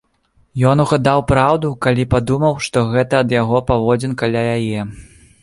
Ён 0.69 0.77
угадаў 0.85 1.21
праўду, 1.31 1.67
калі 1.87 2.07
падумаў, 2.15 2.57
што 2.69 2.83
гэта 2.95 3.13
ад 3.27 3.37
яго 3.37 3.61
паводзін 3.69 4.19
каля 4.25 4.43
яе. 4.57 4.81